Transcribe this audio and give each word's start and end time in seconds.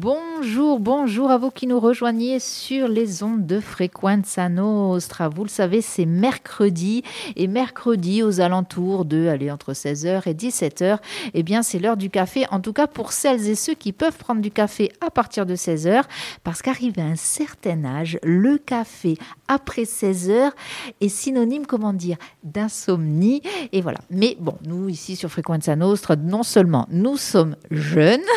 Bonjour, 0.00 0.78
bonjour 0.78 1.32
à 1.32 1.38
vous 1.38 1.50
qui 1.50 1.66
nous 1.66 1.80
rejoignez 1.80 2.38
sur 2.38 2.86
les 2.86 3.24
ondes 3.24 3.48
de 3.48 3.58
Frequenza 3.58 4.48
Nostra. 4.48 5.28
Vous 5.28 5.42
le 5.42 5.48
savez, 5.48 5.80
c'est 5.80 6.06
mercredi 6.06 7.02
et 7.34 7.48
mercredi 7.48 8.22
aux 8.22 8.40
alentours 8.40 9.04
de, 9.04 9.26
allez, 9.26 9.50
entre 9.50 9.72
16h 9.72 10.28
et 10.28 10.34
17h, 10.34 10.98
eh 11.34 11.42
bien, 11.42 11.64
c'est 11.64 11.80
l'heure 11.80 11.96
du 11.96 12.10
café. 12.10 12.46
En 12.52 12.60
tout 12.60 12.72
cas, 12.72 12.86
pour 12.86 13.10
celles 13.10 13.48
et 13.48 13.56
ceux 13.56 13.74
qui 13.74 13.90
peuvent 13.90 14.16
prendre 14.16 14.40
du 14.40 14.52
café 14.52 14.92
à 15.00 15.10
partir 15.10 15.46
de 15.46 15.56
16h, 15.56 16.04
parce 16.44 16.62
qu'arrivé 16.62 17.02
à 17.02 17.06
un 17.06 17.16
certain 17.16 17.84
âge, 17.84 18.20
le 18.22 18.56
café 18.56 19.18
après 19.48 19.82
16h 19.82 20.52
est 21.00 21.08
synonyme, 21.08 21.66
comment 21.66 21.92
dire, 21.92 22.18
d'insomnie. 22.44 23.42
Et 23.72 23.80
voilà. 23.80 23.98
Mais 24.10 24.36
bon, 24.38 24.58
nous, 24.64 24.88
ici 24.88 25.16
sur 25.16 25.28
Frequenza 25.28 25.74
Nostra, 25.74 26.14
non 26.14 26.44
seulement 26.44 26.86
nous 26.88 27.16
sommes 27.16 27.56
jeunes, 27.72 28.22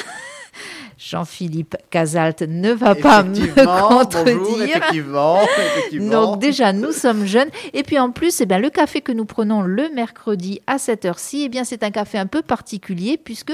Jean-Philippe 1.11 1.75
Casalt 1.89 2.41
ne 2.47 2.71
va 2.71 2.95
pas 2.95 3.23
me 3.23 3.35
contredire. 3.89 4.37
Bonjour, 4.37 4.61
effectivement, 4.61 5.41
effectivement. 5.41 6.31
Donc 6.31 6.39
déjà, 6.39 6.71
nous 6.71 6.93
sommes 6.93 7.25
jeunes. 7.25 7.49
Et 7.73 7.83
puis 7.83 7.99
en 7.99 8.11
plus, 8.11 8.39
eh 8.39 8.45
bien, 8.45 8.59
le 8.59 8.69
café 8.69 9.01
que 9.01 9.11
nous 9.11 9.25
prenons 9.25 9.61
le 9.61 9.89
mercredi 9.93 10.61
à 10.67 10.77
cette 10.77 11.03
heure-ci, 11.03 11.43
eh 11.43 11.49
bien, 11.49 11.65
c'est 11.65 11.83
un 11.83 11.91
café 11.91 12.17
un 12.17 12.27
peu 12.27 12.41
particulier 12.41 13.17
puisque 13.17 13.51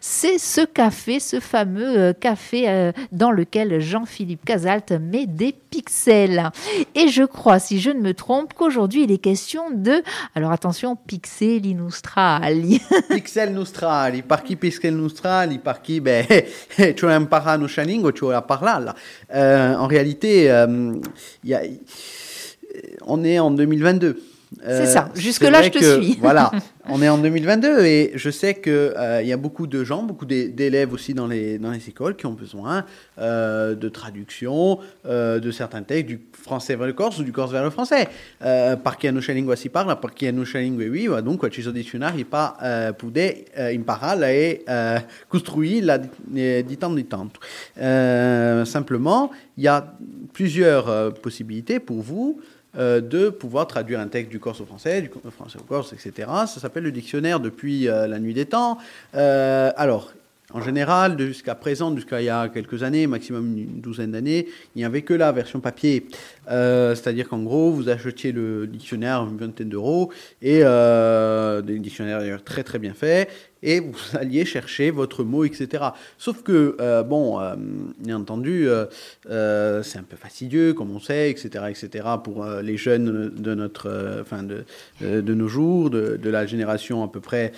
c'est 0.00 0.38
ce 0.38 0.60
café, 0.60 1.18
ce 1.18 1.40
fameux 1.40 1.98
euh, 1.98 2.12
café 2.12 2.68
euh, 2.68 2.92
dans 3.10 3.32
lequel 3.32 3.80
Jean-Philippe 3.80 4.44
Casalt 4.44 4.92
met 4.92 5.26
des 5.26 5.52
pixels. 5.52 6.50
Et 6.94 7.08
je 7.08 7.24
crois, 7.24 7.58
si 7.58 7.80
je 7.80 7.90
ne 7.90 8.00
me 8.00 8.14
trompe, 8.14 8.54
qu'aujourd'hui, 8.54 9.02
il 9.02 9.10
est 9.10 9.18
question 9.18 9.72
de... 9.72 10.00
Alors 10.36 10.52
attention, 10.52 10.94
pixeli 10.94 11.74
nostrali. 11.74 12.80
pixel 13.10 13.52
nostrali. 13.52 14.22
Par 14.22 14.44
qui 14.44 14.54
pixel 14.54 14.94
nostrali? 14.94 15.58
Par 15.58 15.82
qui? 15.82 15.98
Ben, 15.98 16.24
cioè 17.00 17.14
imparano 17.14 17.66
shalingo, 17.66 18.12
cioè 18.12 18.42
parlarla. 18.42 18.94
Euh, 19.32 19.74
en 19.74 19.86
réalité, 19.86 20.50
euh, 20.50 21.00
y 21.42 21.54
a, 21.54 21.62
on 23.06 23.24
est 23.24 23.38
en 23.38 23.50
2022. 23.50 24.29
C'est 24.58 24.86
ça, 24.86 25.10
euh, 25.14 25.20
jusque-là 25.20 25.62
je 25.62 25.68
te 25.68 25.78
que, 25.78 26.02
suis. 26.02 26.16
voilà, 26.20 26.50
on 26.88 27.00
est 27.02 27.08
en 27.08 27.18
2022 27.18 27.84
et 27.84 28.10
je 28.16 28.30
sais 28.30 28.54
qu'il 28.54 28.72
euh, 28.72 29.22
y 29.22 29.32
a 29.32 29.36
beaucoup 29.36 29.68
de 29.68 29.84
gens, 29.84 30.02
beaucoup 30.02 30.24
d'élèves 30.26 30.92
aussi 30.92 31.14
dans 31.14 31.28
les, 31.28 31.58
dans 31.58 31.70
les 31.70 31.88
écoles 31.88 32.16
qui 32.16 32.26
ont 32.26 32.32
besoin 32.32 32.84
euh, 33.18 33.76
de 33.76 33.88
traduction 33.88 34.80
euh, 35.06 35.38
de 35.38 35.52
certains 35.52 35.82
textes 35.82 36.08
du 36.08 36.20
français 36.32 36.74
vers 36.74 36.88
le 36.88 36.92
corse 36.92 37.18
ou 37.20 37.22
du 37.22 37.30
corse 37.30 37.52
vers 37.52 37.62
le 37.62 37.70
français. 37.70 38.08
Euh, 38.42 38.74
perché 38.76 39.08
hanno 39.08 39.20
scia 39.20 39.34
lingua 39.34 39.54
si 39.54 39.68
parla, 39.68 39.96
perché 39.96 40.28
hanno 40.28 40.42
scia 40.42 40.58
lingua 40.58 40.84
viva, 40.84 41.20
dunque 41.20 41.48
ci 41.50 41.62
sono 41.62 41.74
dizionari 41.74 42.24
pa 42.24 42.94
poter 42.96 43.44
eh, 43.54 43.72
imparare 43.72 44.32
e 44.32 44.64
eh, 44.66 45.04
costruire 45.28 46.10
di 46.24 46.76
tanto 46.76 46.96
di 46.96 47.06
tanto. 47.06 47.40
simplement, 48.64 49.30
il 49.56 49.62
y 49.62 49.68
a 49.68 49.96
plusieurs 50.32 51.12
possibilités 51.20 51.78
pour 51.78 52.02
vous 52.02 52.40
euh, 52.78 53.00
de 53.00 53.30
pouvoir 53.30 53.66
traduire 53.66 53.98
un 53.98 54.06
texte 54.06 54.30
du 54.30 54.38
corse 54.38 54.60
au 54.60 54.64
français, 54.64 55.02
du 55.02 55.10
français 55.30 55.58
au 55.58 55.64
corse, 55.64 55.92
etc. 55.92 56.28
Ça 56.46 56.60
s'appelle 56.60 56.84
le 56.84 56.92
dictionnaire 56.92 57.40
depuis 57.40 57.88
euh, 57.88 58.06
la 58.06 58.20
nuit 58.20 58.32
des 58.32 58.46
temps. 58.46 58.78
Euh, 59.16 59.72
alors, 59.76 60.12
en 60.52 60.60
général, 60.60 61.18
jusqu'à 61.18 61.56
présent, 61.56 61.92
jusqu'à 61.96 62.20
il 62.20 62.26
y 62.26 62.28
a 62.28 62.48
quelques 62.48 62.84
années, 62.84 63.08
maximum 63.08 63.58
une 63.58 63.80
douzaine 63.80 64.12
d'années, 64.12 64.46
il 64.76 64.78
n'y 64.78 64.84
avait 64.84 65.02
que 65.02 65.14
la 65.14 65.32
version 65.32 65.58
papier. 65.58 66.06
C'est-à-dire 66.46 67.28
qu'en 67.28 67.42
gros, 67.42 67.70
vous 67.70 67.88
achetiez 67.88 68.32
le 68.32 68.66
dictionnaire 68.66 69.22
une 69.22 69.36
vingtaine 69.36 69.68
d'euros, 69.68 70.12
et 70.42 70.58
des 70.58 71.78
dictionnaires 71.78 72.18
d'ailleurs 72.18 72.42
très 72.42 72.64
très 72.64 72.80
bien 72.80 72.94
faits, 72.94 73.28
et 73.62 73.80
vous 73.80 73.94
alliez 74.14 74.44
chercher 74.44 74.90
votre 74.90 75.24
mot, 75.24 75.44
etc. 75.44 75.84
Sauf 76.18 76.42
que, 76.42 76.76
euh, 76.80 77.02
bon, 77.02 77.40
euh, 77.40 77.54
bien 77.98 78.18
entendu, 78.18 78.68
euh, 78.68 79.82
c'est 79.82 79.98
un 79.98 80.02
peu 80.02 80.16
fastidieux, 80.16 80.74
comme 80.74 80.90
on 80.90 81.00
sait, 81.00 81.30
etc., 81.30 81.64
etc., 81.68 82.04
pour 82.22 82.44
les 82.46 82.76
jeunes 82.76 83.30
de 83.30 83.54
notre, 83.54 84.20
enfin, 84.20 84.42
de, 84.42 84.64
de, 85.00 85.34
nos 85.34 85.48
jours, 85.48 85.90
de, 85.90 86.16
de, 86.16 86.30
la 86.30 86.46
génération 86.46 87.02
à 87.02 87.08
peu 87.08 87.20
près 87.20 87.52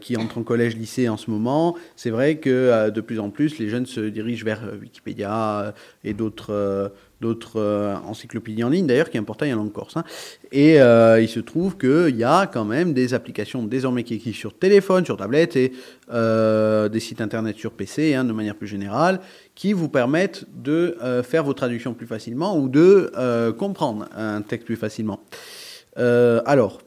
qui 0.00 0.16
entre 0.16 0.38
en 0.38 0.42
collège, 0.42 0.76
lycée 0.76 1.08
en 1.08 1.16
ce 1.16 1.30
moment. 1.30 1.76
C'est 1.96 2.10
vrai 2.10 2.36
que 2.36 2.90
de 2.90 3.00
plus 3.00 3.18
en 3.18 3.30
plus, 3.30 3.58
les 3.58 3.68
jeunes 3.68 3.86
se 3.86 4.00
dirigent 4.00 4.44
vers 4.44 4.60
Wikipédia 4.80 5.74
et 6.04 6.14
d'autres 6.14 6.92
d'autres 7.22 7.58
euh, 7.58 7.94
encyclopédies 8.06 8.64
en 8.64 8.68
ligne, 8.68 8.86
d'ailleurs, 8.86 9.08
qui 9.08 9.16
est 9.16 9.20
un 9.20 9.24
portail 9.24 9.54
en 9.54 9.56
langue 9.56 9.72
corse. 9.72 9.96
Hein. 9.96 10.04
Et 10.50 10.82
euh, 10.82 11.22
il 11.22 11.28
se 11.28 11.40
trouve 11.40 11.78
qu'il 11.78 12.16
y 12.16 12.24
a 12.24 12.46
quand 12.46 12.66
même 12.66 12.92
des 12.92 13.14
applications 13.14 13.62
désormais 13.62 14.02
qui 14.02 14.14
existent 14.14 14.40
sur 14.40 14.58
téléphone, 14.58 15.06
sur 15.06 15.16
tablette 15.16 15.56
et 15.56 15.72
euh, 16.12 16.90
des 16.90 17.00
sites 17.00 17.22
internet 17.22 17.56
sur 17.56 17.70
PC, 17.70 18.14
hein, 18.14 18.24
de 18.24 18.32
manière 18.32 18.56
plus 18.56 18.66
générale, 18.66 19.20
qui 19.54 19.72
vous 19.72 19.88
permettent 19.88 20.44
de 20.54 20.96
faire 21.22 21.44
vos 21.44 21.52
traductions 21.52 21.94
plus 21.94 22.06
facilement 22.06 22.58
ou 22.58 22.68
de 22.68 23.52
comprendre 23.58 24.08
un 24.16 24.40
texte 24.40 24.66
plus 24.66 24.76
facilement. 24.76 25.20
Alors, 25.96 26.80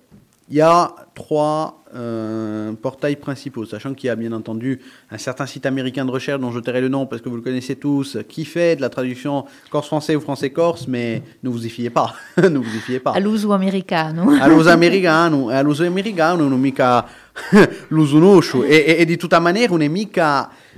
il 0.49 0.57
y 0.57 0.61
a 0.61 0.93
trois 1.15 1.83
euh, 1.95 2.73
portails 2.73 3.15
principaux, 3.15 3.65
sachant 3.65 3.93
qu'il 3.93 4.07
y 4.07 4.09
a 4.09 4.15
bien 4.15 4.31
entendu 4.31 4.79
un 5.09 5.17
certain 5.17 5.45
site 5.45 5.65
américain 5.65 6.05
de 6.05 6.11
recherche 6.11 6.39
dont 6.39 6.51
je 6.51 6.59
tairai 6.59 6.81
le 6.81 6.89
nom 6.89 7.07
parce 7.07 7.21
que 7.21 7.29
vous 7.29 7.37
le 7.37 7.41
connaissez 7.41 7.77
tous, 7.77 8.17
qui 8.29 8.45
fait 8.45 8.75
de 8.75 8.81
la 8.81 8.89
traduction 8.89 9.45
corse-français 9.71 10.15
ou 10.15 10.21
français-corse, 10.21 10.87
mais 10.87 11.23
ne 11.41 11.49
vous 11.49 11.65
y 11.65 11.69
fiez 11.69 11.89
pas. 11.89 12.13
ne 12.37 12.57
vous 12.57 12.75
y 12.75 12.79
fiez 12.79 12.99
pas. 12.99 13.13
All'uso 13.13 13.53
americano. 13.53 14.29
All'uso 14.39 14.69
americano, 14.69 15.49
all'uso 15.49 15.83
americano 15.83 16.47
non 16.47 16.59
mica 16.59 17.05
l'uso 17.89 18.17
nostro. 18.17 18.63
E, 18.63 18.83
e, 18.87 18.95
e 18.99 19.05
di 19.05 19.17
tutta 19.17 19.39
maniera 19.39 19.71
non 19.71 19.81
è 19.81 19.87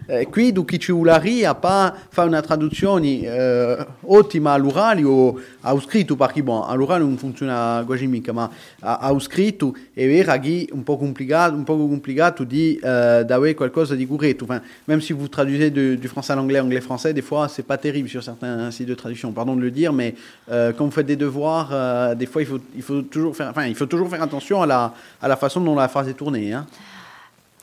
eh, 0.06 0.28
qui 0.28 0.51
du 0.51 0.63
chi 0.63 0.79
ci 0.79 0.91
a 0.91 1.56
pas 1.56 1.94
fare 2.09 2.28
una 2.28 2.41
traduzione 2.41 3.22
eh, 3.22 3.85
ottima 4.01 4.53
all'orale 4.53 5.03
o 5.03 5.40
a 5.62 5.79
scritto, 5.79 6.16
perché 6.16 6.44
bon, 6.44 6.63
all'orale 6.66 7.03
non 7.03 7.17
funziona 7.17 7.84
quasi 7.85 8.07
mica, 8.07 8.31
ma 8.31 8.50
a, 8.79 9.13
scritto 9.19 9.75
è 9.94 10.06
vero 10.07 10.40
che 10.40 10.69
un 10.72 10.84
po' 10.84 10.97
complicato, 10.97 11.56
un 11.56 11.63
po' 11.63 11.75
complicato 11.75 12.44
di 12.44 12.75
eh, 12.75 13.23
d'avere 13.25 13.53
qualcosa 13.53 13.96
di 13.96 14.07
corretto. 14.07 14.46
Enfin, 14.46 14.62
même 14.85 15.01
si 15.01 15.13
vous 15.13 15.28
traduisez 15.28 15.72
du 15.72 16.07
français 16.07 16.34
à 16.34 16.35
l'anglais, 16.35 16.59
anglais-français, 16.59 17.13
des 17.13 17.22
fois 17.22 17.47
c'est 17.47 17.66
pas 17.66 17.78
terrible 17.78 18.07
sur 18.07 18.23
certains 18.23 18.72
sites 18.72 18.88
de 18.88 18.96
traduction, 18.96 19.31
pardon 19.31 19.56
de 19.56 19.62
le 19.62 19.72
dire, 19.72 19.91
mais 19.91 20.16
euh, 20.50 20.72
quand 20.72 20.85
vous 20.85 20.91
faites 20.91 21.06
des 21.06 21.16
devoirs, 21.17 21.69
euh, 21.72 22.16
des 22.16 22.28
fois 22.28 22.41
il 22.41 22.47
faut, 22.47 22.59
il 22.75 22.81
faut 22.81 23.01
toujours 23.01 23.35
faire, 23.35 23.50
enfin, 23.50 23.66
il 23.66 23.75
faut 23.75 23.88
toujours 23.88 24.09
faire 24.09 24.22
attention 24.22 24.62
à 24.62 24.66
la, 24.66 24.94
à 25.22 25.28
la 25.28 25.35
façon 25.35 25.59
dont 25.59 25.75
la 25.75 25.88
phrase 25.88 26.07
est 26.07 26.13
tournée. 26.13 26.47
Hein. 26.53 26.66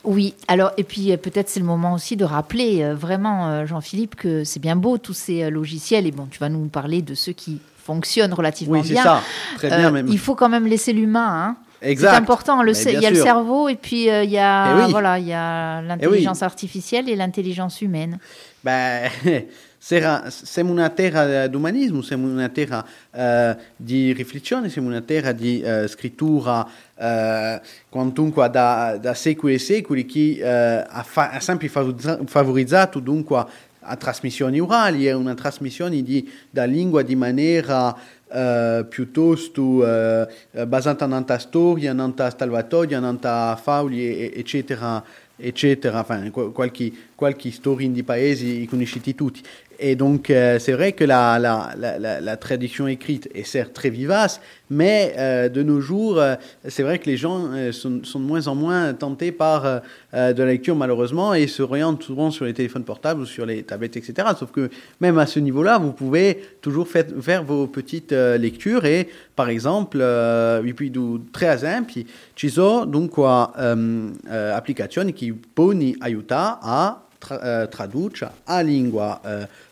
Oui, 0.05 0.35
alors 0.49 0.73
et 0.77 0.85
puis 0.85 1.13
euh, 1.13 1.17
peut-être 1.17 1.49
c'est 1.49 1.61
le 1.61 1.67
moment 1.67 1.95
aussi 1.95 2.17
de 2.17 2.25
rappeler 2.25 2.83
euh, 2.83 2.95
vraiment 2.95 3.49
euh, 3.49 3.67
Jean-Philippe 3.67 4.17
que 4.17 4.45
c'est 4.45 4.61
bien 4.61 4.77
beau 4.77 4.99
tous 4.99 5.15
ces 5.15 5.51
logiciels 5.51 6.07
et 6.07 6.11
bon 6.11 6.27
tu 6.31 6.39
vas 6.39 6.51
nous 6.51 6.67
parler 6.67 7.01
de 7.01 7.15
ceux 7.15 7.33
qui 7.33 7.61
fonctionnent 7.83 8.35
relativement 8.35 8.81
oui, 8.81 8.91
bien. 8.91 9.03
Ça. 9.03 9.23
Très 9.57 9.69
bien 9.69 9.91
même. 9.91 10.07
Il 10.09 10.19
faut 10.19 10.35
quand 10.35 10.49
même 10.49 10.67
laisser 10.67 10.93
l'humain. 10.93 11.57
Hein. 11.83 11.95
C'est 11.97 12.07
important. 12.07 12.63
Le 12.63 12.73
il 12.73 12.93
y 12.95 12.97
a 12.97 13.01
sûr. 13.01 13.11
le 13.11 13.17
cerveau 13.17 13.69
et 13.69 13.77
puis 13.77 14.07
il 14.07 14.31
y 14.31 14.39
a 14.39 14.73
Eh 14.73 14.85
oui. 14.85 14.91
voilà 14.91 15.19
il 15.19 15.27
y 15.27 15.35
a 15.35 15.83
l'intelligence 15.83 16.39
oui. 16.41 16.45
artificielle 16.45 17.09
et 17.09 17.17
l'intelligence 17.17 17.83
humaine. 17.83 18.19
Ben, 18.63 19.11
siamo 19.85 20.71
una 20.71 20.89
terra 20.89 21.47
d'umanismo, 21.47 22.01
siamo 22.01 22.27
una 22.27 22.49
terra 22.49 22.83
uh, 23.11 23.55
di 23.77 24.15
riflessione, 24.15 24.71
siamo 24.71 24.89
una 24.89 25.03
terra 25.03 25.33
di 25.33 25.63
uh, 25.63 25.87
scrittura 25.87 26.67
uh, 26.95 27.61
quantunque 27.91 28.49
da, 28.49 28.97
da 28.99 29.13
secoli 29.13 29.55
e 29.55 29.59
secoli 29.59 30.07
che 30.07 30.43
ha, 30.43 31.03
fa, 31.03 31.33
ha, 31.33 31.41
sempre 31.41 31.69
favorizzato 31.69 32.99
dunque 32.99 33.45
a 33.87 33.97
trasmissioni 33.97 34.59
orali, 34.59 35.05
è 35.05 35.13
una 35.13 35.35
trasmissione 35.35 36.03
di, 36.03 36.33
da 36.49 36.65
lingua 36.65 37.03
di 37.03 37.15
maniera 37.15 37.95
uh, 37.95 38.89
piuttosto 38.89 39.63
uh, 39.63 40.27
basata 40.67 41.05
nella 41.05 41.39
storia, 41.39 41.93
nella 41.93 42.35
salvatoria, 42.35 43.01
nella 43.01 43.59
fauli, 43.61 44.33
eccetera, 44.33 45.05
eccetera, 45.37 46.01
enfin, 46.01 46.31
qualche, 46.53 46.93
qualche 47.15 47.51
storia 47.51 47.89
di 47.89 48.03
paesi 48.03 48.67
conosciuti 48.69 49.15
tutti. 49.15 49.43
Et 49.79 49.97
donc, 49.97 50.31
euh, 50.31 50.59
c'est 50.59 50.73
vrai 50.73 50.93
que 50.93 51.05
la, 51.05 51.39
la, 51.39 51.75
la, 51.77 52.21
la, 52.21 52.37
tradition 52.37 52.87
écrite 52.87 53.29
est 53.35 53.45
certes 53.45 53.73
très 53.73 53.91
vivace, 53.91 54.41
mais 54.71 55.15
euh, 55.19 55.49
de 55.49 55.63
nos 55.63 55.81
jours, 55.81 56.19
euh, 56.19 56.35
c'est 56.69 56.83
vrai 56.83 56.99
que 56.99 57.07
les 57.07 57.17
gens 57.17 57.51
sont, 57.73 57.91
de 57.91 58.19
moins 58.19 58.47
en 58.49 58.55
moins 58.55 58.93
tentés 58.95 59.33
par 59.33 59.63
de 60.13 60.43
la 60.43 60.47
lecture, 60.47 60.77
malheureusement, 60.77 61.35
et 61.35 61.47
s'orientent 61.47 62.03
souvent 62.03 62.31
sur 62.31 62.45
les 62.45 62.55
téléphones 62.55 62.85
portables 62.85 63.23
ou 63.23 63.27
sur 63.27 63.47
les 63.47 63.63
tablettes, 63.63 63.97
etc. 63.97 64.29
Sauf 64.39 64.53
que 64.53 64.71
même 65.01 65.19
à 65.19 65.27
ce 65.27 65.41
niveau-là, 65.41 65.79
vous 65.79 65.93
pouvez 65.93 66.41
toujours 66.61 66.89
faire, 66.89 67.07
faire 67.21 67.43
vos 67.45 67.67
petites 67.67 68.13
lectures. 68.13 68.85
Et 68.85 69.09
par 69.35 69.49
exemple, 69.49 69.99
vi 70.63 70.73
più 70.73 70.91
tre 71.33 71.47
esempi, 71.47 72.07
ci 72.35 72.49
sono 72.49 72.85
dunque 72.85 73.23
applicazioni 74.29 75.13
che 75.13 75.35
poni 75.53 75.97
aiuta 75.99 76.59
a 76.63 77.04
tra, 77.25 77.63
uh, 77.63 77.69
traduce 77.69 78.31
a 78.45 78.61
lingua, 78.61 79.21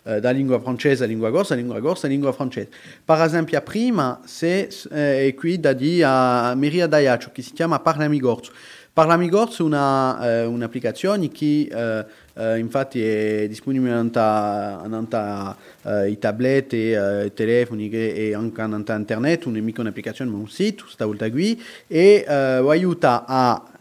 uh, 0.02 0.18
da 0.18 0.30
lingua 0.30 0.60
francese 0.60 1.04
a 1.04 1.06
lingua 1.06 1.30
corsa, 1.30 1.54
lingua 1.54 1.80
corsa 1.80 2.06
a 2.06 2.10
lingua 2.10 2.32
francese. 2.32 2.68
Per 3.04 3.20
esempio, 3.20 3.60
prima 3.60 4.20
se, 4.24 4.68
eh, 4.90 5.34
qui 5.36 5.60
da 5.60 5.72
di 5.72 6.02
a 6.02 6.54
Miria 6.54 6.86
Daiaccio, 6.86 7.30
che 7.32 7.42
si 7.42 7.52
chiama 7.52 7.78
Parlami 7.78 8.18
Gorzo. 8.18 8.52
Parlamigorz 8.94 9.60
è 9.60 9.62
una, 9.62 10.44
uh, 10.44 10.50
un'applicazione 10.52 11.30
che 11.30 11.66
uh, 11.72 12.04
uh, 12.42 12.56
infatti 12.56 13.02
è 13.02 13.48
disponibile 13.48 13.92
anche 13.92 15.56
uh, 15.82 16.04
i 16.04 16.18
tablet 16.18 16.74
e 16.74 17.24
i 17.24 17.32
telefoni 17.32 17.88
e 17.88 18.34
anche 18.34 18.60
in 18.60 18.84
internet, 18.86 19.46
non 19.46 19.56
è 19.56 19.60
mica 19.60 19.80
un'applicazione 19.80 20.30
ma 20.30 20.36
un 20.36 20.48
sito, 20.48 20.84
sta 20.88 21.06
volta 21.06 21.30
qui, 21.30 21.58
e 21.86 22.22
uh, 22.28 22.68
aiuta 22.68 23.24
a 23.26 23.71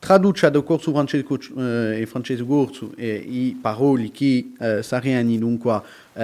tradurre 0.00 0.50
da 0.50 0.62
corso 0.62 0.90
francese 0.90 1.24
uh, 1.28 1.60
e 1.92 2.06
francese 2.06 2.44
corso 2.44 2.90
e 2.96 3.14
i 3.14 3.58
parole 3.60 4.10
che 4.10 4.52
uh, 4.58 4.80
saranno 4.80 5.36
dunque 5.36 5.72
uh, 6.14 6.20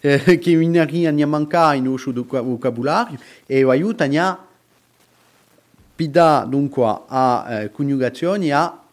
che 0.00 0.56
vengono 0.56 1.22
a 1.22 1.26
mancare 1.26 1.76
in 1.76 1.84
nostro 1.84 2.12
vocabolario 2.12 3.18
e 3.46 3.64
aiuta 3.64 4.04
a 4.04 4.46
pida 5.96 6.46
dunque 6.48 7.00
a 7.08 7.46
eh, 7.48 7.72
coniugazioni 7.72 8.52
a 8.52 8.87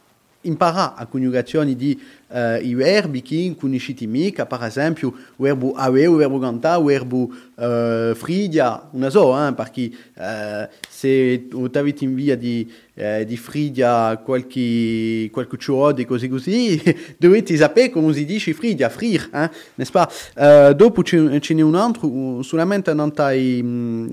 imparare 0.45 0.93
a 0.97 1.05
coniugazioni 1.05 1.75
di 1.75 1.99
eh, 2.27 2.59
i 2.59 2.73
verbi 2.73 3.21
che 3.21 3.55
conosciti 3.57 4.07
mica, 4.07 4.45
per 4.45 4.63
esempio 4.63 5.07
il 5.09 5.33
verbo 5.37 5.73
avere, 5.73 6.09
il 6.09 6.15
verbo 6.15 6.39
cantare, 6.39 6.79
il 6.79 6.85
verbo 6.85 7.29
eh, 7.55 8.13
fridia, 8.15 8.89
una 8.91 9.09
so, 9.09 9.35
eh, 9.47 9.53
perché 9.53 9.89
eh, 10.17 10.69
se 10.89 11.47
avete 11.73 12.03
in 12.03 12.15
via 12.15 12.35
di, 12.35 12.69
eh, 12.95 13.25
di 13.25 13.37
fridia 13.37 14.17
qualche, 14.17 15.29
qualche 15.31 15.57
ciode 15.57 16.05
così 16.05 16.27
così, 16.27 16.81
dovete 17.17 17.55
sapere 17.55 17.89
come 17.89 18.13
si 18.13 18.25
dice 18.25 18.53
fridia, 18.53 18.89
frir, 18.89 19.29
eh, 19.33 19.49
n'est-ce 19.75 19.91
pas? 19.91 20.31
Eh, 20.35 20.73
dopo 20.75 21.03
ce 21.03 21.19
n'è 21.19 21.61
un 21.61 21.75
altro, 21.75 22.41
solamente 22.41 22.93
non 22.93 23.13
tai, 23.13 23.61
mm, 23.63 24.07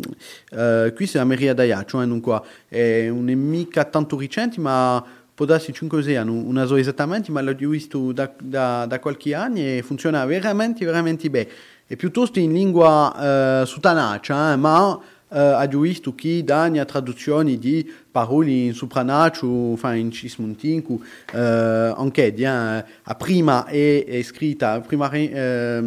eh, 0.53 0.93
qui 0.95 1.07
c'est 1.07 1.19
la 1.19 1.25
Maria 1.25 1.55
d'Aiaccio, 1.55 2.01
eh, 2.03 2.07
dunque, 2.07 2.41
è 2.69 3.09
un 3.09 3.25
mica 3.25 3.85
tanto 3.85 4.19
recente, 4.19 4.61
ma 4.61 5.05
può 5.35 5.47
darsi 5.47 5.73
5 5.73 6.17
anni, 6.17 6.53
non 6.53 6.67
so 6.67 6.77
esattamente, 6.77 7.31
ma 7.31 7.41
l'ho 7.41 7.55
visto 7.55 8.13
da, 8.13 8.31
da, 8.41 8.87
da 8.87 9.01
qualche 9.01 9.35
anno 9.35 9.59
e 9.59 9.83
funziona 9.85 10.25
veramente, 10.25 10.85
veramente 10.85 11.31
bene. 11.31 11.49
È 11.87 11.97
piuttosto 11.97 12.39
in 12.39 12.53
lingua 12.53 13.63
eh, 13.63 13.67
sutanaccia, 13.67 14.53
eh, 14.53 14.57
ma 14.57 14.99
eh, 15.29 15.39
ho 15.39 15.79
visto 15.81 16.15
che 16.15 16.45
dà 16.45 16.69
traduzioni 16.85 17.59
di 17.59 17.91
parole 18.13 18.51
in 18.51 18.75
supranaccio, 18.75 19.47
enfin 19.73 19.97
in 19.97 20.11
cismuntinku, 20.11 21.03
eh, 21.33 21.39
anche 21.39 22.33
di, 22.33 22.45
eh, 22.45 22.49
a 22.49 23.15
prima 23.17 23.65
è, 23.65 24.05
è 24.05 24.23
scritta, 24.23 24.73
a 24.73 24.81
prima, 24.81 25.11
eh, 25.11 25.83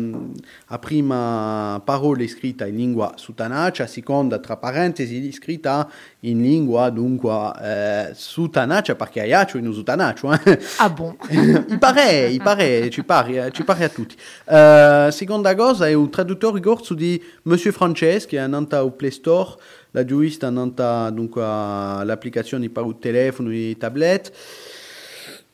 a 0.65 0.79
prima 0.79 1.81
parola 1.85 2.23
è 2.23 2.27
scritta 2.27 2.65
in 2.65 2.75
lingua 2.75 3.13
sutanaccia, 3.15 3.83
a 3.83 3.87
seconda 3.87 4.39
tra 4.39 4.57
parentesi 4.57 5.25
è 5.27 5.31
scritta 5.31 5.89
in 6.21 6.41
lingua 6.41 6.89
dunque 6.89 7.51
eh, 7.61 8.11
sutanaccia, 8.13 8.95
perché 8.95 9.21
aiaccio 9.21 9.57
in 9.57 9.71
sutanaccio. 9.71 10.31
Eh. 10.33 10.59
Ah 10.77 10.89
bon? 10.89 11.15
il 11.29 11.77
pare, 11.79 12.25
il 12.25 12.41
pare, 12.41 12.89
ci 12.89 13.03
pare, 13.03 13.51
ci 13.51 13.63
pare 13.63 13.83
a 13.83 13.89
tutti. 13.89 14.15
Uh, 14.45 15.11
seconda 15.11 15.53
cosa 15.55 15.87
è 15.87 15.93
un 15.93 16.09
traduttore 16.09 16.59
corso 16.59 16.95
di 16.95 17.21
Monsieur 17.43 17.73
Franceschi, 17.73 18.35
che 18.35 18.37
è 18.37 18.39
andato 18.39 18.75
al 18.77 18.93
Play 18.93 19.11
Store, 19.11 19.55
la 19.95 20.03
giurista 20.03 20.47
andata 20.47 21.09
dunque 21.09 21.41
all'applicazione 21.41 22.69
per 22.69 22.85
il 22.85 22.97
telefono 22.99 23.49
e 23.49 23.77
tablet. 23.79 24.31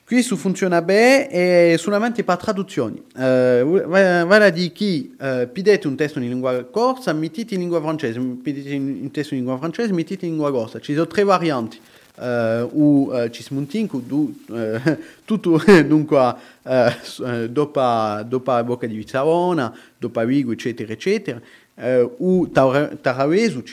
Questo 0.03 0.35
funziona 0.35 0.81
bene 0.81 1.29
e 1.29 1.75
solamente 1.77 2.23
per 2.23 2.37
traduzioni. 2.37 3.01
Uh, 3.15 3.87
vale 3.87 4.45
a 4.45 4.49
dire 4.49 4.71
che 4.71 5.11
uh, 5.17 5.49
pidete 5.49 5.87
un 5.87 5.95
testo 5.95 6.19
in 6.19 6.27
lingua 6.27 6.63
corsa, 6.65 7.13
mettete 7.13 7.53
in 7.53 7.61
lingua 7.61 7.79
francese, 7.79 8.19
pidete 8.19 8.75
un 8.75 9.09
testo 9.11 9.35
in 9.35 9.41
lingua 9.41 9.59
francese, 9.59 9.93
mettete 9.93 10.25
in 10.25 10.31
lingua 10.31 10.51
corsa. 10.51 10.79
Ci 10.79 10.93
sono 10.93 11.07
tre 11.07 11.23
varianti. 11.23 11.79
Uh, 12.13 12.69
u 12.73 13.09
uh, 13.09 13.29
ci 13.29 13.41
smontinco 13.41 13.99
du, 14.05 14.35
uh, 14.49 14.97
tutto 15.23 15.63
dunque 15.87 16.35
uh, 16.63 17.47
dopo 17.47 17.79
la 17.79 18.63
bocca 18.65 18.87
di 18.87 18.95
Vizzarona, 18.95 19.73
dopo 19.97 20.25
Vigo, 20.25 20.51
eccetera, 20.51 20.91
eccetera 20.91 21.41
uh, 21.75 22.15
u 22.17 22.47
Taravesu, 22.51 23.63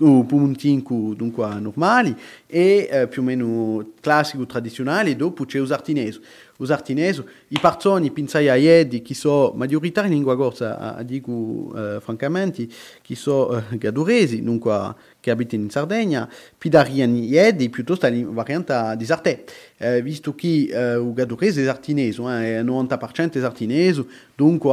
o 0.00 0.24
Pumuntincu, 0.24 1.14
dunque 1.14 1.46
normali, 1.60 2.14
e 2.46 2.88
uh, 2.90 3.08
più 3.08 3.22
o 3.22 3.24
meno 3.24 3.92
classico 4.00 4.46
tradizionale, 4.46 5.16
dopo 5.16 5.44
c'è. 5.44 5.60
Os 5.60 6.70
artineso, 6.72 7.24
i 7.48 7.58
parzoni, 7.60 8.10
pinzai 8.10 8.48
a 8.48 8.56
iedi, 8.56 9.00
che 9.00 9.14
sono 9.14 9.52
maggioritari 9.54 10.08
in 10.08 10.14
lingua 10.14 10.36
corsa, 10.36 10.96
a, 10.96 11.04
dico 11.04 11.30
uh, 11.30 12.00
francamente, 12.00 12.66
che 13.00 13.14
sono 13.14 13.56
uh, 13.56 13.78
gaduresi, 13.78 14.42
dunque 14.42 14.94
che 15.20 15.30
abitano 15.30 15.62
in 15.62 15.70
Sardegna, 15.70 16.28
pidariani 16.56 17.28
iedi, 17.28 17.70
piuttosto 17.70 18.08
la 18.08 18.24
variante 18.26 18.94
di 18.96 19.04
Sartè. 19.04 19.44
Visto 20.02 20.34
che 20.34 20.96
o 20.96 21.12
gadurese 21.12 21.62
è 21.62 21.68
artineso, 21.68 22.28
eh, 22.28 22.62
90% 22.62 23.34
è 23.34 23.44
artineso, 23.44 24.08
dunque 24.38 24.72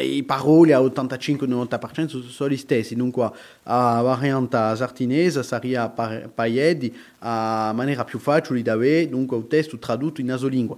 i 0.00 0.22
parole 0.22 0.72
a 0.72 0.80
85-90% 0.80 2.26
sono 2.26 2.48
gli 2.48 2.56
stessi, 2.56 2.94
dunque 2.94 3.30
la 3.64 4.00
variante 4.02 4.56
sartinese 4.74 5.42
sarebbe 5.42 5.92
per, 5.94 6.92
a 7.18 7.72
maniera 7.74 8.04
più 8.04 8.18
facile 8.18 8.62
da 8.62 8.72
avere, 8.72 9.10
dunque 9.10 9.36
un 9.36 9.48
testo 9.48 9.76
tradotto 9.76 10.22
in 10.22 10.32
asolingua. 10.32 10.76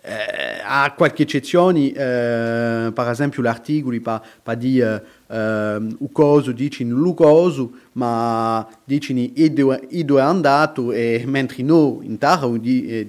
Eh, 0.00 0.60
ha 0.64 0.94
qualche 0.96 1.24
eccezione, 1.24 1.88
eh, 1.88 2.92
per 2.94 3.08
esempio 3.08 3.42
l'articolo 3.42 4.00
pa, 4.00 4.22
pa 4.42 4.54
di 4.54 4.78
eh, 4.78 5.02
uh, 5.26 6.12
coso 6.12 6.52
dice 6.52 6.84
lucoso, 6.84 7.72
ma 7.92 8.66
dice 8.84 9.32
Edo, 9.34 9.78
Edo 9.90 10.18
è 10.18 10.22
andato, 10.22 10.92
e 10.92 11.24
mentre 11.26 11.62
noi 11.64 12.06
in 12.06 12.16
Taro 12.16 12.56
di, 12.56 12.86
eh, 12.86 13.08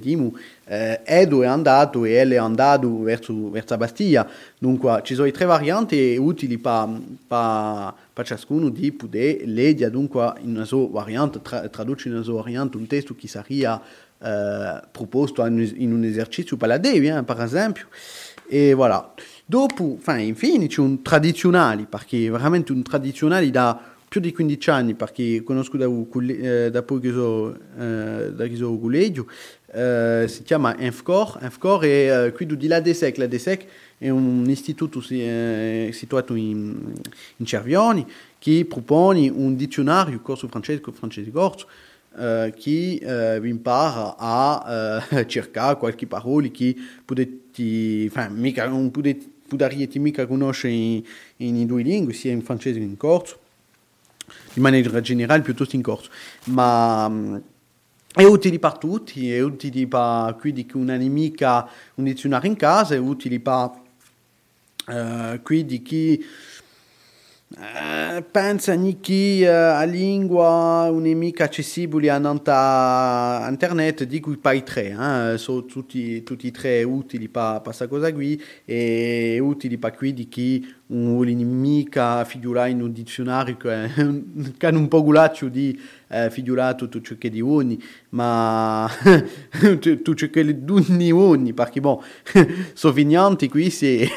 eh, 0.70 1.02
Edo 1.04 1.42
è 1.42 1.48
andato 1.48 2.06
e 2.06 2.12
elle 2.12 2.36
è 2.36 2.38
andato 2.38 3.02
verso, 3.02 3.50
verso 3.50 3.76
Bastiglia. 3.76 4.30
Dunque 4.58 5.02
ci 5.04 5.16
sono 5.16 5.30
tre 5.32 5.46
varianti 5.46 6.16
utili 6.18 6.60
per, 6.60 7.94
ciascuno 8.24 8.70
di 8.70 8.92
poter 8.92 9.42
leggere 9.46 9.90
dunque 9.90 10.34
in 10.42 10.52
una 10.52 10.66
sua 10.66 10.88
variante, 10.90 11.42
tra, 11.42 11.68
tradurre 11.70 12.04
in 12.06 12.14
una 12.14 12.24
sua 12.24 12.42
variante 12.44 12.78
un 12.78 12.86
testo 12.86 13.16
che 13.16 13.28
sarebbe 13.28 13.82
eh, 14.22 14.82
proposto 14.92 15.44
in 15.46 15.92
un 15.92 16.04
esercizio 16.04 16.56
per 16.56 16.68
la 16.68 16.78
Devi, 16.78 17.08
eh, 17.08 17.24
per 17.24 17.42
esempio. 17.42 17.88
E 18.48 18.74
voilà. 18.74 19.14
Dopo, 19.46 19.98
infine, 20.18 20.68
c'è 20.68 20.82
un 20.82 21.02
tradizionale, 21.02 21.88
perché 21.90 22.30
veramente 22.30 22.72
un 22.72 22.84
tradizionale 22.84 23.50
da 23.50 23.89
più 24.10 24.20
di 24.20 24.34
15 24.34 24.70
anni, 24.72 24.94
perché 24.96 25.44
conosco 25.44 25.78
da, 25.78 25.86
eh, 25.86 26.72
da 26.72 26.82
poi 26.82 27.00
che 27.00 27.12
sono, 27.12 27.56
eh, 27.78 28.34
da 28.34 28.48
che 28.48 28.56
sono 28.56 28.78
collegio, 28.80 29.28
eh, 29.72 30.26
si 30.28 30.42
chiama 30.42 30.76
Infcor. 30.80 31.38
Infcor 31.44 31.84
è 31.84 32.26
eh, 32.26 32.32
qui 32.32 32.48
di 32.48 32.68
la 32.68 32.80
DESEC. 32.80 33.18
La 33.18 33.28
DESEC 33.28 33.66
è 34.00 34.10
un 34.10 34.50
istituto 34.50 35.04
eh, 35.10 35.92
situato 35.94 36.34
in, 36.34 36.92
in 37.38 37.46
Cervioni 37.46 38.06
che 38.40 38.66
propone 38.68 39.30
un 39.30 39.56
dizionario 39.56 40.20
corso 40.22 40.48
francese, 40.48 40.82
francese 40.92 41.32
corso, 41.32 41.68
Uh, 42.12 42.52
che 42.56 43.00
uh, 43.04 43.40
vi 43.40 43.50
impara 43.50 44.16
a 44.18 45.06
uh, 45.12 45.24
cercare 45.30 45.78
qualche 45.78 46.08
parola 46.08 46.48
che 46.48 46.76
potete, 47.06 47.62
enfin, 47.62 48.34
mica, 48.34 48.68
non 48.68 48.90
potete 48.90 50.00
mica 50.00 50.26
conoscere 50.26 50.74
in, 50.74 51.04
in 51.38 51.66
due 51.68 51.84
lingue, 51.84 52.14
sia 52.14 52.32
in 52.32 52.42
francese 52.42 52.80
che 52.80 52.84
in 52.84 52.98
corso, 52.98 53.38
in 54.54 54.62
maniera 54.62 55.02
generale 55.02 55.42
piuttosto 55.42 55.76
in 55.76 55.82
corso. 55.82 56.10
Ma 56.46 57.06
um, 57.06 57.42
è 58.14 58.24
utile 58.24 58.60
per 58.60 58.78
tutti, 58.78 59.32
è 59.32 59.42
utile 59.42 59.88
per 59.88 60.36
quindi 60.40 60.68
una 60.74 60.96
nemica 60.96 61.70
un 61.96 62.04
dizionario 62.04 62.50
in 62.50 62.56
casa, 62.56 62.96
è 62.96 62.98
utile 62.98 63.40
per 63.40 63.88
quindi 65.44 65.82
chi 65.84 66.26
Uh, 67.52 68.24
pensa 68.30 68.78
che 69.00 69.44
uh, 69.44 69.76
a 69.76 69.84
lingua 69.84 70.88
un'emica 70.92 71.46
accessibile 71.46 72.12
a 72.12 73.48
internet 73.50 74.04
di 74.04 74.20
cui 74.20 74.38
poi 74.38 74.62
tre 74.62 74.90
eh? 75.34 75.38
sono 75.40 75.66
tutti, 75.66 76.22
tutti 76.22 76.46
e 76.46 76.52
tre 76.52 76.84
utili 76.84 77.28
per 77.28 77.62
questa 77.64 77.88
cosa 77.88 78.14
qui 78.14 78.40
e 78.66 79.40
utili 79.42 79.80
per 79.80 79.96
qui 79.96 80.14
di 80.14 80.28
chi 80.28 80.76
un'inimica 80.90 82.24
figura 82.24 82.68
in 82.68 82.84
un 82.84 82.92
dizionario 82.92 83.58
che 83.58 83.96
è 83.96 84.68
un 84.68 84.88
po' 84.88 85.04
gulaccio 85.04 85.48
di 85.48 85.80
eh, 86.10 86.30
figurato 86.30 86.88
tutto 86.88 87.04
ciò 87.04 87.16
che 87.18 87.32
di 87.32 87.42
ogni 87.42 87.82
ma 88.10 88.88
tutto 89.80 90.14
ciò 90.14 90.30
che 90.30 90.64
di 90.64 91.12
ogni 91.12 91.54
perché 91.56 91.80
bon 91.80 91.98
sono 92.74 92.94
vignanti 92.94 93.50
qui 93.50 93.72
se, 93.72 94.02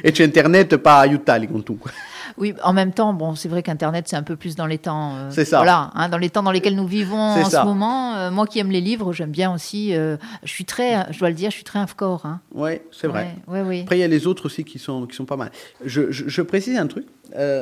e 0.00 0.10
c'è 0.12 0.22
internet 0.22 0.78
per 0.78 0.92
aiutarli 0.92 1.48
comunque 1.48 2.12
oui, 2.36 2.54
en 2.62 2.72
même 2.72 2.92
temps, 2.92 3.12
bon, 3.14 3.34
c'est 3.36 3.48
vrai 3.48 3.62
qu'Internet, 3.62 4.06
c'est 4.08 4.16
un 4.16 4.22
peu 4.22 4.36
plus 4.36 4.56
dans 4.56 4.66
les 4.66 4.78
temps. 4.78 5.14
Euh, 5.14 5.30
c'est 5.30 5.44
ça. 5.44 5.58
Voilà, 5.58 5.90
hein, 5.94 6.08
dans 6.08 6.18
les 6.18 6.30
temps 6.30 6.42
dans 6.42 6.50
lesquels 6.50 6.74
nous 6.74 6.86
vivons 6.86 7.16
en 7.16 7.48
ce 7.48 7.64
moment. 7.64 8.16
Euh, 8.16 8.30
moi 8.30 8.46
qui 8.46 8.58
aime 8.58 8.70
les 8.70 8.80
livres, 8.80 9.12
j'aime 9.12 9.30
bien 9.30 9.54
aussi. 9.54 9.94
Euh, 9.94 10.16
je 10.42 10.50
suis 10.50 10.64
très, 10.64 11.12
je 11.12 11.18
dois 11.18 11.28
le 11.28 11.34
dire, 11.34 11.50
je 11.50 11.56
suis 11.56 11.64
très 11.64 11.78
Infcore. 11.78 12.26
Hein. 12.26 12.40
Oui, 12.52 12.80
c'est 12.90 13.06
vrai. 13.06 13.36
Ouais, 13.46 13.60
ouais, 13.60 13.68
oui. 13.68 13.80
Après, 13.82 13.98
il 13.98 14.00
y 14.00 14.04
a 14.04 14.08
les 14.08 14.26
autres 14.26 14.46
aussi 14.46 14.64
qui 14.64 14.78
sont, 14.78 15.06
qui 15.06 15.14
sont 15.14 15.26
pas 15.26 15.36
mal. 15.36 15.50
Je, 15.84 16.10
je, 16.10 16.28
je 16.28 16.42
précise 16.42 16.76
un 16.76 16.88
truc. 16.88 17.06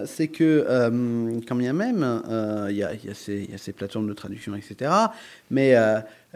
c'est 0.07 0.29
que, 0.29 0.67
quand 1.47 1.57
bien 1.57 1.75
même, 1.75 2.23
il 2.71 2.77
y, 2.77 2.83
a, 2.83 2.95
y, 2.95 3.11
a 3.11 3.15
ces, 3.15 3.45
y, 3.51 3.55
a 3.55 3.59
ces 3.59 3.73
plateformes 3.73 4.09
de 4.09 4.15
traduction, 4.15 4.55
etc., 4.55 4.91
mais 5.51 5.75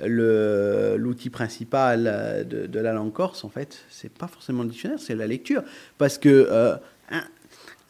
l'outil 0.04 1.30
principal 1.30 2.46
de, 2.46 2.66
de, 2.66 2.80
la 2.80 2.92
langue 2.92 3.12
corse, 3.12 3.44
en 3.44 3.48
fait, 3.48 3.78
c'est 3.88 4.12
pas 4.12 4.28
forcément 4.28 4.62
le 4.62 4.68
dictionnaire, 4.68 4.98
c'est 5.00 5.14
la 5.14 5.26
lecture. 5.26 5.62
Parce 5.96 6.18
que 6.18 6.78
un, 7.10 7.22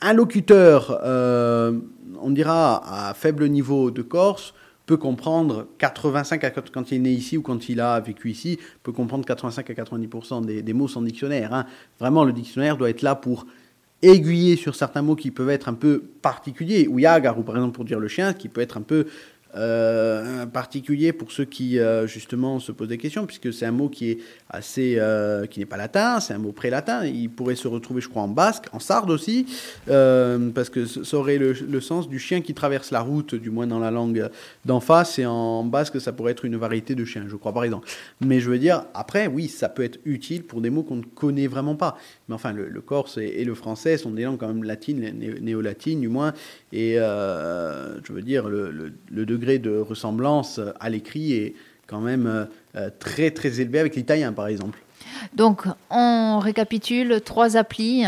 un, 0.01 0.13
locuteur, 0.13 1.01
on 1.05 2.31
dira, 2.31 3.09
à 3.09 3.15
faible 3.15 3.49
niveau 3.49 3.91
de 3.91 4.03
corse, 4.03 4.55
peut 4.87 4.97
comprendre 4.97 5.67
85 5.79 6.45
à, 6.45 6.51
quand 6.51 6.93
il 6.93 7.07
est 7.07 7.13
ici 7.13 7.37
ou 7.37 7.43
quand 7.43 7.69
il 7.69 7.81
a 7.81 7.99
vécu 8.01 8.31
ici, 8.31 8.59
peut 8.85 8.93
comprendre 8.93 9.25
85 9.25 9.69
à 9.71 9.73
90% 9.75 10.45
des, 10.45 10.63
des, 10.63 10.73
mots 10.73 10.89
sans 10.89 11.03
dictionnaire. 11.03 11.53
Hein. 11.53 11.67
Vraiment, 11.99 12.25
le 12.25 12.33
dictionnaire 12.33 12.77
doit 12.77 12.89
être 12.89 13.03
là 13.03 13.17
pour 13.17 13.47
aiguiller 14.03 14.57
sur 14.57 14.75
certains 14.75 15.03
mots 15.03 15.17
qui 15.17 15.31
peuvent 15.31 15.51
être 15.51 15.69
un 15.69 15.75
peu 15.75 16.03
particuliers, 16.23 16.87
ou 16.87 16.99
yagar, 16.99 17.39
ou 17.39 17.43
par 17.43 17.57
exemple 17.57 17.75
pour 17.75 17.85
dire 17.85 17.99
le 17.99 18.09
chien, 18.09 18.33
qui 18.33 18.49
peut 18.49 18.61
être 18.61 18.77
un 18.77 18.83
peu 18.83 19.07
euh, 19.57 20.45
particulier 20.47 21.13
pour 21.13 21.33
ceux 21.33 21.45
qui 21.45 21.79
euh, 21.79 22.07
justement 22.07 22.61
se 22.61 22.73
posent 22.73 22.89
des 22.89 22.99
questions, 22.99 23.27
puisque 23.27 23.53
c'est 23.53 23.67
un 23.67 23.73
mot 23.73 23.89
qui 23.89 24.11
est 24.11 24.19
assez, 24.51 24.97
euh, 24.99 25.47
qui 25.47 25.61
n'est 25.61 25.67
pas 25.67 25.77
latin, 25.77 26.21
c'est 26.21 26.35
un 26.35 26.39
mot 26.39 26.53
pré-latin. 26.53 27.07
Il 27.07 27.31
pourrait 27.31 27.57
se 27.57 27.67
retrouver, 27.67 28.01
je 28.01 28.09
crois, 28.09 28.23
en 28.23 28.29
basque, 28.29 28.67
en 28.73 28.79
sarde 28.79 29.11
aussi, 29.11 29.47
parce 29.87 30.71
que 30.71 30.85
ça 30.87 31.17
aurait 31.17 31.39
le, 31.39 31.81
sens 31.81 32.09
du 32.09 32.19
chien 32.19 32.41
qui 32.41 32.55
traverse 32.55 32.91
la 32.91 33.01
route, 33.01 33.35
du 33.35 33.51
moins 33.51 33.67
dans 33.67 33.79
la 33.79 33.91
langue 33.91 34.29
d'en 34.65 34.81
face, 34.81 35.19
et 35.19 35.27
en 35.27 35.63
basque, 35.65 36.01
ça 36.01 36.13
pourrait 36.13 36.33
être 36.33 36.45
une 36.45 36.57
variété 36.57 36.95
de 36.95 37.05
chien, 37.05 37.25
je 37.29 37.37
crois, 37.37 37.53
par 37.53 37.65
exemple. 37.65 37.89
Mais 38.21 38.41
je 38.41 38.51
veux 38.51 38.59
dire, 38.59 38.85
après, 38.95 39.27
oui, 39.27 39.49
ça 39.49 39.69
peut 39.69 39.85
être 39.85 39.99
utile 40.05 40.43
pour 40.43 40.61
des 40.61 40.71
mots 40.71 40.83
qu'on 40.83 40.97
ne 40.97 41.03
connaît 41.03 41.47
vraiment 41.47 41.77
pas. 41.77 41.97
Mais 42.29 42.35
enfin, 42.35 42.53
le, 42.53 42.81
corse 42.81 43.19
et, 43.19 43.27
et, 43.27 43.45
le 43.45 43.55
français 43.55 43.97
sont 43.99 44.11
des 44.11 44.25
langues 44.25 44.39
quand 44.39 44.49
même 44.49 44.65
latines, 44.65 45.01
né 45.01 45.35
néo-latines 45.41 46.01
du 46.01 46.09
moins, 46.09 46.33
et 46.73 46.99
euh, 46.99 48.01
je 48.05 48.13
veux 48.13 48.23
dire, 48.23 48.49
le, 48.49 48.71
le, 48.71 48.93
le 49.11 49.27
degré 49.27 49.59
de 49.59 49.79
ressemblance 49.79 50.61
à 50.81 50.89
l'écrit 50.91 51.33
est 51.35 51.55
quand 51.87 52.01
même 52.01 52.49
euh, 52.77 52.91
très 52.99 53.31
très 53.31 53.61
élevé 53.61 53.79
avec 53.79 53.95
l'italien 53.97 54.33
par 54.33 54.49
exemple. 54.49 54.79
Donc 55.35 55.65
on 55.91 56.39
récapitule 56.41 57.21
trois 57.21 57.57
applis. 57.57 58.05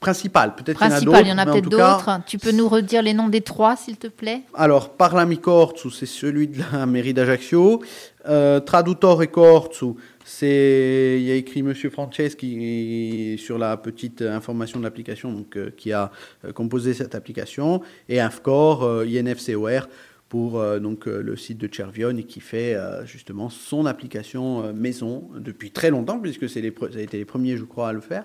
Principales, 0.00 0.54
peut-être 0.54 0.78
Principal, 0.78 1.26
il 1.26 1.28
y 1.28 1.32
en 1.32 1.36
a, 1.36 1.44
peut-être 1.44 1.68
d'autres. 1.68 2.20
Tu 2.26 2.38
peux 2.38 2.52
nous 2.52 2.70
redire 2.70 3.02
les 3.02 3.12
noms 3.12 3.28
des 3.28 3.42
trois, 3.42 3.76
s'il 3.76 3.98
te 3.98 4.06
plaît? 4.06 4.40
Alors, 4.54 4.88
Parlami 4.94 5.36
Corzu, 5.38 5.90
c'est 5.90 6.06
celui 6.06 6.48
de 6.48 6.62
la 6.72 6.86
mairie 6.86 7.12
d'Ajaccio. 7.12 7.82
Euh, 8.26 8.60
Traduttore 8.60 9.30
Corzu, 9.30 9.92
c'est 10.30 11.16
il 11.18 11.26
y 11.26 11.32
a 11.32 11.34
écrit 11.34 11.64
Monsieur 11.64 11.90
Franceschi 11.90 13.36
sur 13.36 13.58
la 13.58 13.76
petite 13.76 14.22
information 14.22 14.78
de 14.78 14.84
l'application, 14.84 15.32
donc 15.32 15.56
euh, 15.56 15.70
qui 15.76 15.92
a 15.92 16.12
euh, 16.44 16.52
composé 16.52 16.94
cette 16.94 17.16
application, 17.16 17.82
et 18.08 18.20
Infcor, 18.20 18.84
euh, 18.84 19.04
INFCOR 19.04 19.88
pour 20.28 20.60
euh, 20.60 20.78
donc 20.78 21.06
le 21.06 21.36
site 21.36 21.58
de 21.58 21.68
Chervion 21.72 22.14
qui 22.22 22.38
fait 22.38 22.76
justement 23.04 23.50
son 23.50 23.86
application 23.86 24.72
maison 24.72 25.28
depuis 25.34 25.72
très 25.72 25.90
longtemps 25.90 26.20
puisque 26.20 26.48
c'est 26.48 26.60
les 26.60 26.72
ça 26.92 26.98
a 26.98 27.02
été 27.02 27.18
les 27.18 27.24
premiers 27.24 27.56
je 27.56 27.64
crois 27.64 27.88
à 27.88 27.92
le 27.92 28.00
faire 28.00 28.24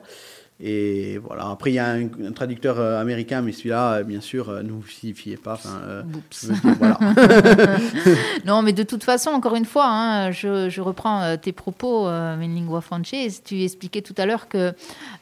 et 0.62 1.17
voilà 1.17 1.50
après 1.50 1.71
il 1.71 1.74
y 1.74 1.79
a 1.79 1.88
un, 1.89 2.05
un 2.25 2.31
traducteur 2.31 2.79
euh, 2.79 3.01
américain 3.01 3.41
mais 3.41 3.51
celui-là 3.51 3.95
euh, 3.95 4.03
bien 4.03 4.21
sûr 4.21 4.50
euh, 4.50 4.63
ne 4.63 4.71
vous 4.71 4.81
fiez 4.81 5.35
pas 5.35 5.59
euh, 5.65 6.01
dire, 6.03 6.75
voilà. 6.79 6.97
non 8.45 8.62
mais 8.62 8.71
de 8.71 8.83
toute 8.83 9.03
façon 9.03 9.31
encore 9.31 9.55
une 9.55 9.65
fois 9.65 9.88
hein, 9.88 10.31
je, 10.31 10.69
je 10.69 10.81
reprends 10.81 11.35
tes 11.38 11.51
propos 11.51 12.07
euh, 12.07 12.35
in 12.35 12.47
lingua 12.47 12.79
française 12.79 13.41
tu 13.43 13.63
expliquais 13.63 14.01
tout 14.01 14.15
à 14.17 14.25
l'heure 14.25 14.47
que 14.47 14.74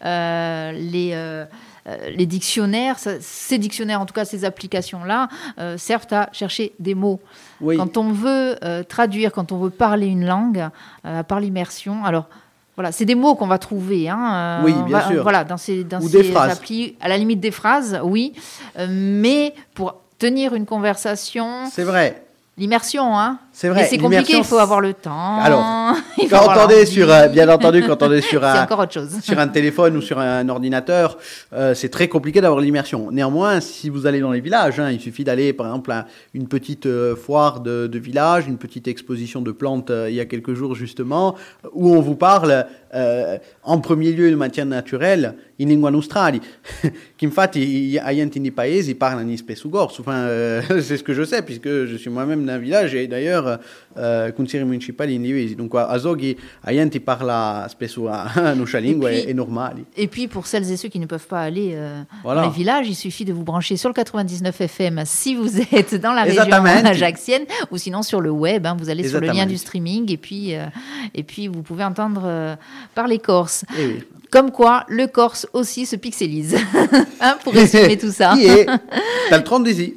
euh, 0.06 0.72
les 0.72 1.46
les 2.16 2.26
dictionnaires, 2.26 2.96
ces 2.98 3.58
dictionnaires, 3.58 4.00
en 4.00 4.06
tout 4.06 4.14
cas 4.14 4.24
ces 4.24 4.46
applications-là, 4.46 5.28
euh, 5.60 5.78
servent 5.78 6.08
à 6.12 6.30
chercher 6.32 6.74
des 6.80 6.96
mots. 6.96 7.20
Oui. 7.60 7.76
Quand 7.76 7.98
on 7.98 8.12
veut 8.14 8.56
euh, 8.64 8.84
traduire, 8.84 9.34
quand 9.34 9.52
on 9.52 9.58
veut 9.58 9.70
parler 9.70 10.08
une 10.08 10.26
langue, 10.26 10.70
euh, 11.06 11.24
par 11.24 11.42
l'immersion, 11.42 12.06
alors 12.06 12.30
voilà, 12.76 12.92
c'est 12.92 13.06
des 13.06 13.16
mots 13.16 13.36
qu'on 13.36 13.48
va 13.48 13.60
trouver. 13.60 14.10
Hein, 14.10 14.62
oui, 14.64 14.74
bien 14.88 15.00
va, 15.00 15.08
sûr. 15.08 15.24
Voilà, 15.24 15.44
dans 15.44 15.58
ces, 15.58 15.84
dans 15.84 16.00
Ou 16.00 16.10
ces 16.10 16.24
des 16.24 16.36
applis, 16.36 16.96
à 17.02 17.08
la 17.08 17.18
limite 17.18 17.40
des 17.40 17.52
phrases, 17.52 18.00
oui, 18.04 18.34
euh, 18.80 18.88
mais 18.90 19.54
pour 19.74 19.96
tenir 20.18 20.56
une 20.56 20.66
conversation. 20.66 21.66
C'est 21.72 21.84
vrai. 21.84 22.24
L'immersion, 22.58 23.18
hein 23.18 23.40
C'est 23.56 23.70
vrai. 23.70 23.86
C'est 23.86 24.00
compliqué, 24.00 24.34
il 24.36 24.44
faut 24.44 24.58
avoir 24.58 24.82
le 24.82 24.96
temps. 24.96 25.38
Alors, 25.40 25.64
quand 26.30 26.66
on 26.66 26.70
est 26.70 26.88
sur, 26.88 27.12
euh, 27.12 27.28
bien 27.28 27.48
entendu, 27.50 27.84
quand 27.86 28.02
on 28.02 28.12
est 28.12 28.22
sur 28.22 28.44
un, 28.44 28.68
sur 29.22 29.38
un 29.38 29.48
téléphone 29.48 29.96
ou 29.96 30.02
sur 30.02 30.18
un 30.18 30.50
ordinateur, 30.50 31.20
euh, 31.54 31.76
c'est 31.76 31.90
très 31.90 32.08
compliqué 32.08 32.42
d'avoir 32.42 32.60
l'immersion. 32.62 33.12
Néanmoins, 33.12 33.62
si 33.62 33.90
vous 33.90 34.08
allez 34.08 34.22
dans 34.22 34.32
les 34.32 34.42
villages, 34.42 34.80
hein, 34.80 34.90
il 34.90 35.00
suffit 35.00 35.24
d'aller, 35.24 35.54
par 35.54 35.68
exemple, 35.68 35.92
à 35.92 36.08
une 36.34 36.48
petite 36.48 36.88
euh, 36.88 37.16
foire 37.16 37.60
de, 37.60 37.86
de, 37.86 38.00
village, 38.00 38.48
une 38.48 38.58
petite 38.58 38.88
exposition 38.88 39.40
de 39.42 39.52
plantes 39.52 39.92
euh, 39.92 40.10
il 40.10 40.16
y 40.16 40.20
a 40.20 40.26
quelques 40.26 40.56
jours 40.56 40.74
justement, 40.74 41.36
où 41.74 41.94
on 41.94 42.02
vous 42.02 42.16
parle 42.16 42.66
en 43.64 43.80
premier 43.80 44.12
lieu 44.12 44.30
de 44.30 44.36
matière 44.36 44.68
naturelle 44.68 45.36
in 45.60 45.66
lingua 45.66 45.90
nostrali, 45.90 46.40
qu'infatti 47.18 48.00
enti 48.00 48.40
di 48.40 48.52
paesi 48.52 48.94
parlano 48.94 49.36
spesso 49.36 49.68
gorso. 49.68 50.02
Enfin, 50.02 50.28
c'est 50.80 50.98
ce 50.98 51.04
que 51.04 51.14
je 51.14 51.24
sais 51.24 51.42
puisque 51.42 51.86
je 51.86 51.96
suis 51.96 52.12
moi-même 52.12 52.46
d'un 52.46 52.60
village 52.60 52.94
et 52.94 53.08
d'ailleurs 53.08 53.43
euh, 53.48 54.32
consigliere 54.32 54.68
municipali 54.68 55.16
in 55.16 55.22
livesi. 55.22 55.56
Donc 55.56 55.76
a 55.76 55.98
Zoghi 55.98 56.38
agli 56.62 56.80
enti 56.80 57.00
parla 57.00 57.68
spesso 57.70 58.08
a 58.08 58.54
nostra 58.56 58.80
lingua 58.80 59.12
et, 59.12 59.24
puis, 59.24 59.34
normali. 59.34 59.86
Et 59.96 60.08
puis 60.08 60.28
pour 60.28 60.48
celles 60.48 60.70
et 60.72 60.78
ceux 60.78 60.90
qui 60.90 61.00
ne 61.00 61.06
peuvent 61.06 61.28
pas 61.28 61.42
aller 61.42 61.72
euh, 61.74 62.02
voilà. 62.24 62.42
dans 62.42 62.48
les 62.50 62.54
villages, 62.54 62.88
il 62.88 62.96
suffit 62.96 63.26
de 63.26 63.34
vous 63.34 63.44
brancher 63.44 63.78
sur 63.78 63.90
le 63.90 63.94
99 63.94 64.62
FM 64.62 65.02
si 65.06 65.36
vous 65.36 65.60
êtes 65.72 65.96
dans 65.96 66.14
la 66.14 66.24
région 66.24 66.44
ajaxienne 66.86 67.44
ou 67.72 67.78
sinon 67.78 68.02
sur 68.04 68.22
le 68.22 68.32
web, 68.32 68.66
hein, 68.66 68.76
vous 68.80 68.90
allez 68.90 69.08
sur 69.08 69.20
le 69.20 69.28
lien 69.28 69.46
du 69.46 69.58
streaming 69.58 70.12
et 70.12 70.18
puis 70.18 70.56
euh, 70.56 70.66
et 71.14 71.24
puis 71.24 71.48
vous 71.48 71.62
pouvez 71.62 71.84
entendre 71.84 72.24
euh, 72.26 72.56
parler 72.96 73.20
corse. 73.20 73.66
Et 73.78 73.86
oui. 73.86 74.04
Comme 74.34 74.50
quoi, 74.50 74.84
le 74.88 75.06
Corse 75.06 75.46
aussi 75.54 75.86
se 75.86 75.96
pixelise. 75.96 76.58
hein, 77.22 77.38
pour 77.44 77.54
résumer 77.54 78.00
tout 78.00 78.12
ça. 78.12 78.36
T'as 79.30 79.38
le 79.38 79.44
30 79.44 79.64
d'ici. 79.64 79.94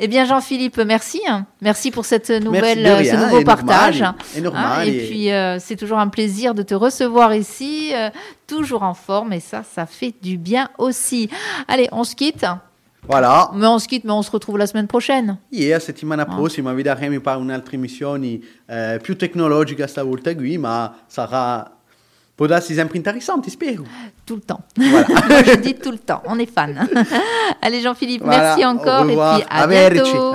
Eh 0.00 0.08
bien, 0.08 0.24
Jean-Philippe, 0.24 0.78
merci. 0.78 1.20
Merci 1.60 1.90
pour 1.90 2.04
cette 2.04 2.30
nouvelle, 2.30 2.86
rien, 2.86 3.04
ce 3.04 3.16
nouveau 3.16 3.38
et 3.40 3.44
partage. 3.44 4.00
Normal, 4.00 4.14
et, 4.36 4.40
normal, 4.40 4.64
hein, 4.64 4.84
et, 4.84 4.88
et, 4.88 5.06
puis, 5.08 5.32
euh, 5.32 5.58
c'est 5.58 5.76
toujours 5.76 5.98
un 5.98 6.08
plaisir 6.08 6.54
de 6.54 6.62
te 6.62 6.74
recevoir 6.74 7.34
ici, 7.34 7.92
euh, 7.94 8.10
toujours 8.46 8.82
en 8.82 8.94
forme, 8.94 9.32
et 9.32 9.40
ça, 9.40 9.62
ça 9.62 9.86
fait 9.86 10.14
du 10.22 10.38
bien 10.38 10.68
aussi. 10.78 11.28
Allez, 11.66 11.88
on 11.92 12.04
se 12.04 12.14
quitte. 12.14 12.46
Voilà. 13.08 13.50
Mais 13.54 13.66
on 13.66 13.78
se 13.78 13.88
quitte, 13.88 14.04
mais 14.04 14.12
on 14.12 14.22
se 14.22 14.30
retrouve 14.30 14.58
la 14.58 14.66
semaine 14.66 14.86
prochaine. 14.86 15.38
Yeah, 15.50 15.80
settimana 15.80 16.26
ah. 16.28 16.34
prossima 16.34 16.74
vi 16.74 16.82
daremo 16.82 17.20
poi 17.20 17.36
un'altra 17.36 17.74
emissione 17.74 18.38
eh, 18.66 18.98
più 19.02 19.16
tecnologica 19.16 19.86
stavolta 19.86 20.34
qui, 20.34 20.58
ma 20.58 20.94
sarà 21.06 21.77
Può 22.38 22.46
darsi 22.46 22.72
sempre 22.72 22.98
interessanti, 22.98 23.50
spero. 23.50 23.84
Tout 24.24 24.36
le 24.36 24.42
temps. 24.42 24.60
Voilà. 24.76 25.42
Je 25.44 25.56
dis 25.56 25.74
tout 25.74 25.90
le 25.90 25.98
temps. 25.98 26.22
On 26.26 26.38
est 26.38 26.46
fan. 26.46 26.88
Allez, 27.60 27.80
Jean-Philippe, 27.80 28.22
voilà, 28.22 28.54
merci 28.54 28.64
encore. 28.64 29.10
Et 29.10 29.16
puis 29.16 29.44
à 29.50 29.66
bientôt. 29.66 30.34